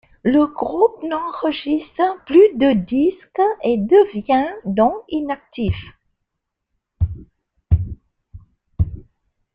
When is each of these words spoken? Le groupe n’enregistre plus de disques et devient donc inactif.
Le 0.23 0.47
groupe 0.47 1.03
n’enregistre 1.03 2.01
plus 2.25 2.55
de 2.57 2.71
disques 2.73 3.41
et 3.63 3.77
devient 3.77 4.49
donc 4.65 4.95
inactif. 5.09 5.75